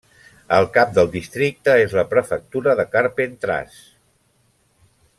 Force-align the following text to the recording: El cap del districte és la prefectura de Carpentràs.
El 0.59 0.67
cap 0.77 0.95
del 0.95 1.11
districte 1.15 1.75
és 1.83 1.93
la 1.99 2.05
prefectura 2.15 2.75
de 2.83 2.89
Carpentràs. 2.97 3.79